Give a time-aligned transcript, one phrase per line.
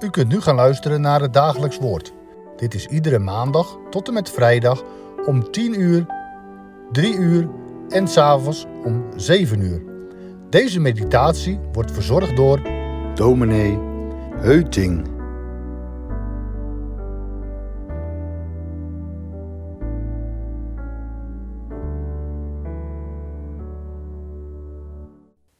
[0.00, 2.12] U kunt nu gaan luisteren naar het dagelijks woord.
[2.56, 4.82] Dit is iedere maandag tot en met vrijdag
[5.26, 6.06] om 10 uur,
[6.92, 7.48] 3 uur
[7.88, 9.82] en s'avonds om 7 uur.
[10.50, 12.60] Deze meditatie wordt verzorgd door
[13.14, 13.78] dominee
[14.36, 15.06] Heuting.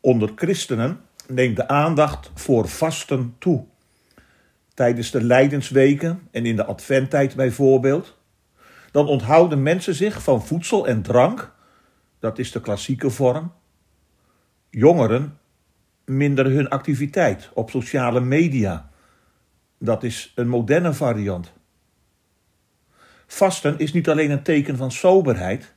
[0.00, 3.64] Onder christenen neemt de aandacht voor vasten toe.
[4.76, 8.18] Tijdens de lijdensweken en in de adventtijd bijvoorbeeld.
[8.90, 11.54] Dan onthouden mensen zich van voedsel en drank.
[12.18, 13.52] Dat is de klassieke vorm.
[14.70, 15.38] Jongeren
[16.04, 18.90] minderen hun activiteit op sociale media.
[19.78, 21.52] Dat is een moderne variant.
[23.26, 25.74] Vasten is niet alleen een teken van soberheid.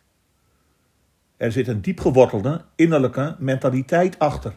[1.37, 4.53] Er zit een diepgewortelde innerlijke mentaliteit achter.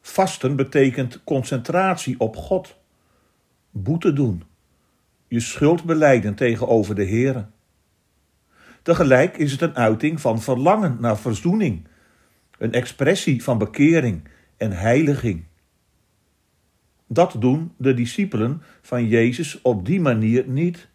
[0.00, 2.76] Vasten betekent concentratie op God.
[3.82, 4.42] Boete doen.
[5.28, 7.48] Je schuld beleiden tegenover de Heer.
[8.82, 11.86] Tegelijk is het een uiting van verlangen naar verzoening.
[12.58, 15.44] Een expressie van bekering en heiliging.
[17.06, 20.88] Dat doen de discipelen van Jezus op die manier niet.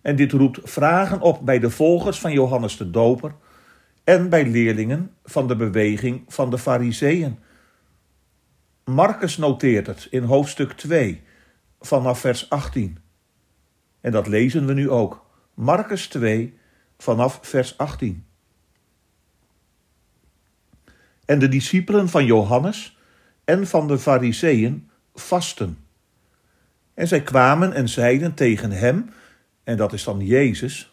[0.00, 3.34] En dit roept vragen op bij de volgers van Johannes de Doper
[4.04, 7.38] en bij leerlingen van de beweging van de Fariseeën.
[8.84, 11.22] Marcus noteert het in hoofdstuk 2
[11.80, 12.98] vanaf vers 18.
[14.00, 15.26] En dat lezen we nu ook.
[15.54, 16.58] Marcus 2
[16.98, 18.24] vanaf vers 18.
[21.24, 22.98] En de discipelen van Johannes
[23.44, 25.78] en van de Fariseeën vasten.
[26.94, 29.10] En zij kwamen en zeiden tegen hem,
[29.64, 30.92] en dat is dan Jezus,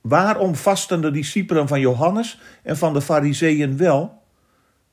[0.00, 4.22] waarom vasten de discipelen van Johannes en van de Fariseeën wel,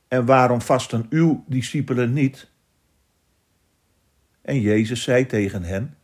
[0.08, 2.52] en waarom vasten uw discipelen niet?
[4.44, 5.98] En Jezus zei tegen hen,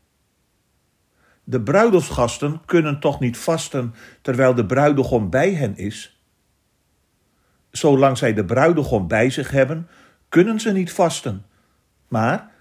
[1.44, 6.24] de bruidelsgasten kunnen toch niet vasten terwijl de bruidegom bij hen is?
[7.72, 9.88] Zolang zij de bruidegom bij zich hebben,
[10.30, 11.46] kunnen ze niet vasten.
[12.08, 12.52] Maar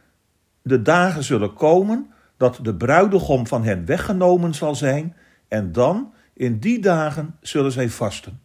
[0.62, 5.16] de dagen zullen komen dat de bruidegom van hen weggenomen zal zijn,
[5.48, 8.40] en dan, in die dagen, zullen zij vasten.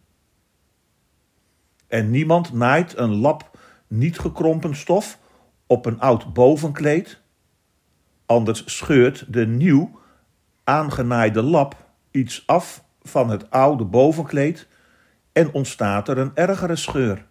[1.86, 5.18] En niemand naait een lap niet gekrompen stof
[5.66, 7.20] op een oud bovenkleed,
[8.26, 10.00] anders scheurt de nieuw
[10.64, 11.76] aangenaaide lap
[12.10, 14.68] iets af van het oude bovenkleed
[15.32, 17.26] en ontstaat er een ergere scheur.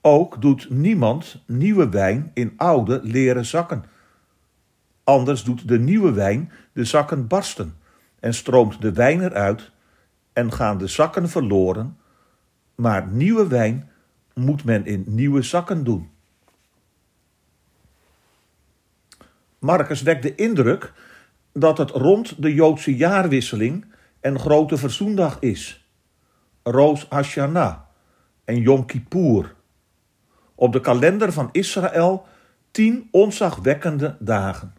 [0.00, 3.84] Ook doet niemand nieuwe wijn in oude leren zakken.
[5.04, 7.76] Anders doet de nieuwe wijn de zakken barsten
[8.20, 9.70] en stroomt de wijn eruit
[10.32, 11.98] en gaan de zakken verloren,
[12.74, 13.90] maar nieuwe wijn
[14.34, 16.10] moet men in nieuwe zakken doen.
[19.58, 20.92] Marcus wekt de indruk
[21.52, 23.84] dat het rond de Joodse jaarwisseling
[24.20, 25.88] en grote verzoendag is.
[26.62, 27.78] Roos Hashanah
[28.44, 29.54] en Yom Kippur.
[30.54, 32.26] Op de kalender van Israël
[32.70, 34.74] tien onzagwekkende dagen.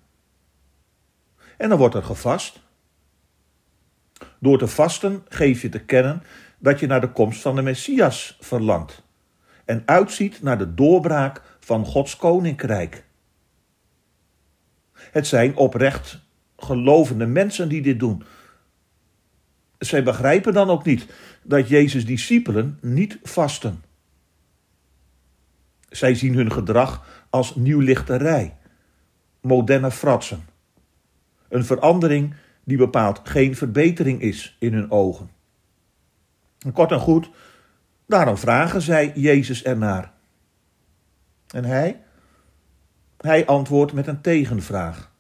[1.58, 2.60] En dan wordt er gevast.
[4.40, 6.24] Door te vasten geef je te kennen
[6.58, 9.04] dat je naar de komst van de Messias verlangt
[9.66, 13.04] en uitziet naar de doorbraak van Gods koninkrijk.
[15.12, 16.20] Het zijn oprecht
[16.58, 18.24] gelovende mensen die dit doen.
[19.78, 21.06] Zij begrijpen dan ook niet
[21.44, 23.84] dat Jezus' discipelen niet vasten.
[25.90, 28.58] Zij zien hun gedrag als nieuwlichterij,
[29.42, 30.46] moderne fratsen.
[31.50, 32.34] Een verandering
[32.64, 35.30] die bepaald geen verbetering is in hun ogen.
[36.74, 37.30] Kort en goed,
[38.06, 40.12] daarom vragen zij Jezus ernaar.
[41.48, 42.02] En hij?
[43.22, 45.12] Hij antwoordt met een tegenvraag.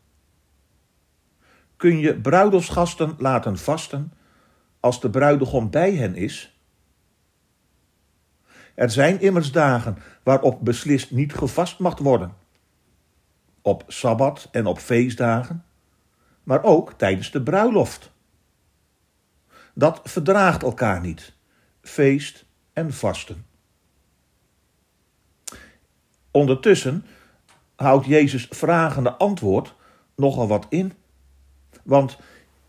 [1.75, 4.13] Kun je bruidelsgasten laten vasten
[4.79, 6.59] als de bruidegom bij hen is?
[8.75, 12.33] Er zijn immers dagen waarop beslist niet gevast mag worden.
[13.61, 15.65] Op sabbat en op feestdagen,
[16.43, 18.11] maar ook tijdens de bruiloft.
[19.73, 21.33] Dat verdraagt elkaar niet,
[21.81, 23.45] feest en vasten.
[26.31, 27.05] Ondertussen
[27.79, 29.75] houdt Jezus vragende antwoord
[30.15, 30.93] nogal wat in.
[31.83, 32.17] Want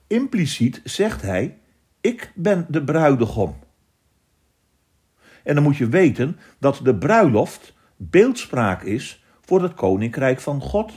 [0.07, 1.59] impliciet zegt hij:
[2.01, 3.57] Ik ben de bruidegom.
[5.43, 10.93] En dan moet je weten dat de bruiloft beeldspraak is voor het koninkrijk van God.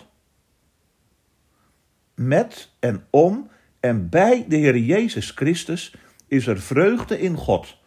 [2.16, 3.50] Met en om
[3.80, 5.96] en bij de Heer Jezus Christus
[6.28, 7.78] is er vreugde in God.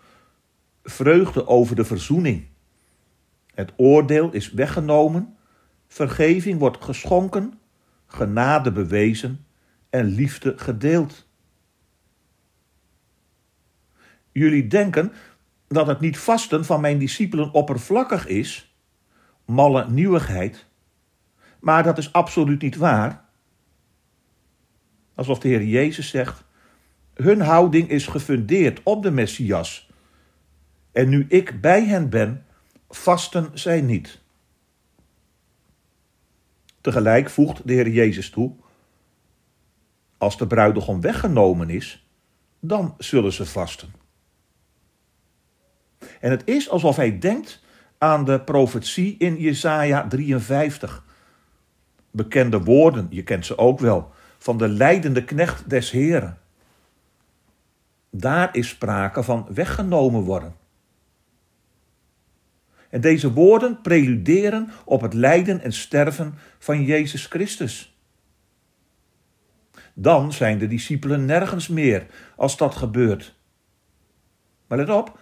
[0.82, 2.46] Vreugde over de verzoening.
[3.54, 5.35] Het oordeel is weggenomen
[5.86, 7.58] Vergeving wordt geschonken,
[8.06, 9.46] genade bewezen
[9.90, 11.28] en liefde gedeeld.
[14.32, 15.12] Jullie denken
[15.68, 18.76] dat het niet vasten van mijn discipelen oppervlakkig is,
[19.44, 20.66] malle nieuwigheid,
[21.60, 23.24] maar dat is absoluut niet waar.
[25.14, 26.44] Alsof de Heer Jezus zegt:
[27.16, 29.90] hun houding is gefundeerd op de Messias.
[30.92, 32.46] En nu ik bij hen ben,
[32.88, 34.20] vasten zij niet.
[36.86, 38.52] Tegelijk voegt de Heer Jezus toe:
[40.18, 42.06] Als de bruidegom weggenomen is,
[42.60, 43.94] dan zullen ze vasten.
[46.20, 47.62] En het is alsof hij denkt
[47.98, 51.04] aan de profetie in Jesaja 53.
[52.10, 56.38] Bekende woorden, je kent ze ook wel, van de leidende knecht des Heren.
[58.10, 60.54] Daar is sprake van weggenomen worden.
[62.90, 67.98] En deze woorden preluderen op het lijden en sterven van Jezus Christus.
[69.94, 72.06] Dan zijn de discipelen nergens meer
[72.36, 73.34] als dat gebeurt.
[74.66, 75.18] Maar let op,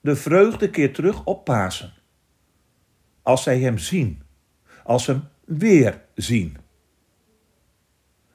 [0.00, 1.92] de vreugde keert terug op Pasen.
[3.22, 4.22] Als zij hem zien,
[4.84, 6.56] als hem weer zien.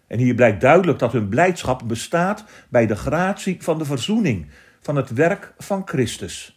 [0.08, 4.48] En hier blijkt duidelijk dat hun blijdschap bestaat bij de gratie van de verzoening,
[4.80, 6.55] van het werk van Christus.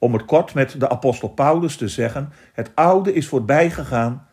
[0.00, 4.26] Om het kort met de apostel Paulus te zeggen: het oude is voorbij gegaan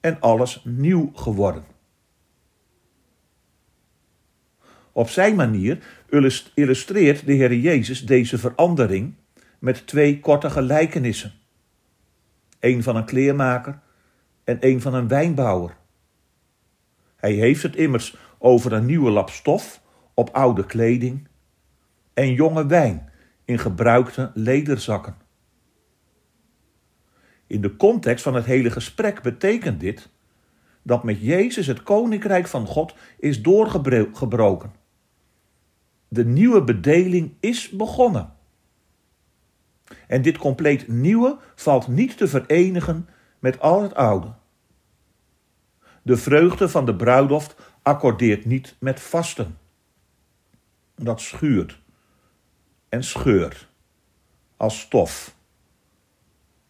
[0.00, 1.64] en alles nieuw geworden.
[4.92, 5.78] Op zijn manier
[6.54, 9.14] illustreert de Heer Jezus deze verandering
[9.58, 11.32] met twee korte gelijkenissen.
[12.60, 13.80] Een van een kleermaker
[14.44, 15.76] en een van een wijnbouwer.
[17.16, 19.82] Hij heeft het immers over een nieuwe lap stof
[20.14, 21.28] op oude kleding
[22.14, 23.09] en jonge wijn
[23.50, 25.16] in gebruikte lederzakken.
[27.46, 30.08] In de context van het hele gesprek betekent dit
[30.82, 34.72] dat met Jezus het koninkrijk van God is doorgebroken.
[36.08, 38.32] De nieuwe bedeling is begonnen.
[40.06, 43.08] En dit compleet nieuwe valt niet te verenigen
[43.38, 44.32] met al het oude.
[46.02, 49.58] De vreugde van de bruiloft accordeert niet met vasten.
[50.94, 51.79] Dat schuurt
[52.90, 53.68] en scheurt
[54.56, 55.34] als stof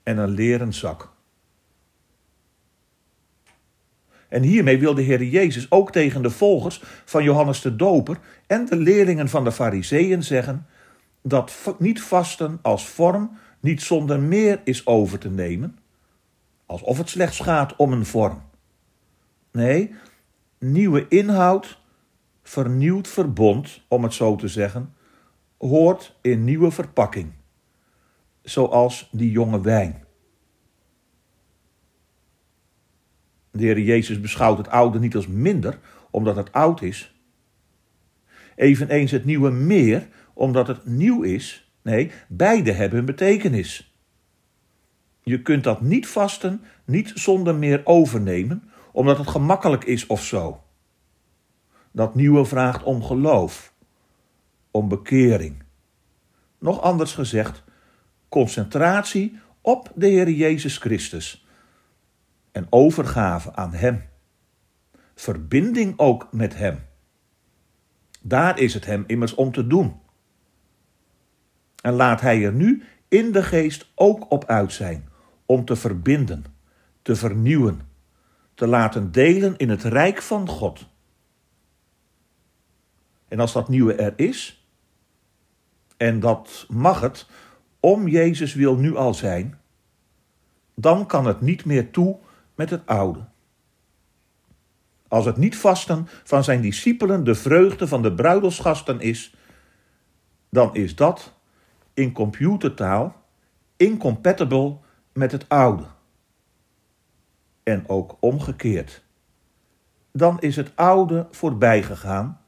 [0.03, 1.09] en een leren zak.
[4.29, 8.67] En hiermee wil de Heer Jezus ook tegen de volgers van Johannes de Doper en
[8.67, 10.67] de leerlingen van de Fariseeën zeggen
[11.23, 15.79] dat niet vasten als vorm niet zonder meer is over te nemen,
[16.67, 18.43] alsof het slechts gaat om een vorm.
[19.53, 19.95] Nee,
[20.59, 21.79] nieuwe inhoud,
[22.43, 24.95] vernieuwd verbond, om het zo te zeggen,
[25.69, 27.33] hoort in nieuwe verpakking,
[28.43, 30.05] zoals die jonge wijn.
[33.51, 35.79] De Heer Jezus beschouwt het oude niet als minder,
[36.11, 37.15] omdat het oud is.
[38.57, 41.73] Eveneens het nieuwe meer, omdat het nieuw is.
[41.83, 43.95] Nee, beide hebben een betekenis.
[45.23, 50.63] Je kunt dat niet vasten, niet zonder meer overnemen, omdat het gemakkelijk is of zo.
[51.93, 53.75] Dat nieuwe vraagt om geloof,
[54.71, 55.63] om bekering.
[56.59, 57.63] Nog anders gezegd,
[58.29, 61.47] concentratie op de Heer Jezus Christus
[62.53, 64.03] en overgave aan Hem.
[65.15, 66.85] Verbinding ook met Hem.
[68.23, 70.01] Daar is het Hem immers om te doen.
[71.83, 75.09] En laat Hij er nu in de geest ook op uit zijn
[75.47, 76.45] om te verbinden,
[77.03, 77.89] te vernieuwen
[78.61, 80.87] te laten delen in het rijk van God.
[83.29, 84.60] En als dat nieuwe er is,
[86.01, 87.27] en dat mag het
[87.81, 89.59] om Jezus wil nu al zijn,
[90.75, 92.19] dan kan het niet meer toe
[92.55, 93.25] met het oude.
[95.09, 99.35] Als het niet vasten van zijn discipelen de vreugde van de bruidelsgasten is,
[100.51, 101.35] dan is dat
[101.95, 103.23] in computertaal
[103.77, 104.79] incompatible
[105.13, 105.85] met het oude
[107.63, 109.05] en ook omgekeerd.
[110.13, 112.41] Dan is het oude voorbij gegaan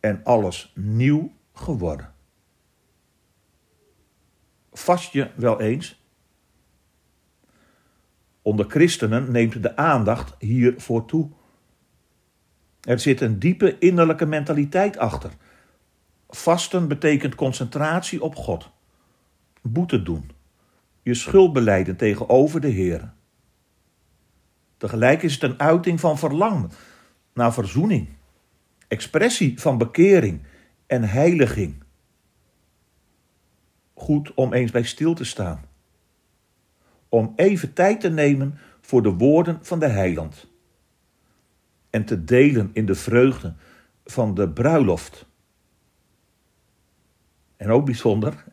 [0.00, 2.13] en alles nieuw geworden.
[4.74, 6.02] Vast je wel eens?
[8.42, 11.30] Onder christenen neemt de aandacht hiervoor toe.
[12.80, 15.30] Er zit een diepe innerlijke mentaliteit achter.
[16.28, 18.70] Vasten betekent concentratie op God.
[19.62, 20.30] Boete doen.
[21.02, 23.12] Je schuld beleiden tegenover de Heer.
[24.76, 26.70] Tegelijk is het een uiting van verlangen
[27.34, 28.08] naar verzoening,
[28.88, 30.42] expressie van bekering
[30.86, 31.83] en heiliging.
[33.94, 35.64] Goed om eens bij stil te staan.
[37.08, 40.46] om even tijd te nemen voor de woorden van de heiland.
[41.90, 43.54] En te delen in de vreugde
[44.04, 45.26] van de bruiloft.
[47.56, 48.44] En ook bijzonder,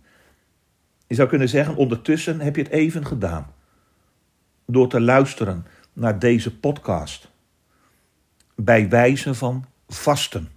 [1.08, 3.54] je zou kunnen zeggen, ondertussen heb je het even gedaan.
[4.66, 7.32] Door te luisteren naar deze podcast.
[8.56, 10.50] Bij wijze van vasten.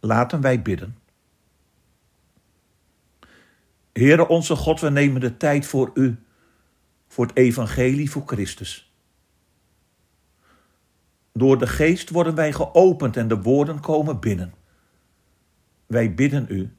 [0.00, 0.96] Laten wij bidden.
[3.92, 6.22] Heere onze God, we nemen de tijd voor U,
[7.08, 8.92] voor het evangelie, voor Christus.
[11.32, 14.54] Door de geest worden wij geopend en de woorden komen binnen.
[15.86, 16.76] Wij bidden U,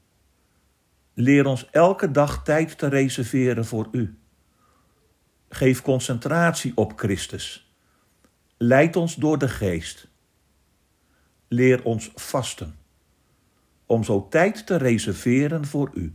[1.14, 4.18] leer ons elke dag tijd te reserveren voor U.
[5.48, 7.74] Geef concentratie op Christus.
[8.56, 10.08] Leid ons door de geest.
[11.48, 12.76] Leer ons vasten,
[13.86, 16.14] om zo tijd te reserveren voor U.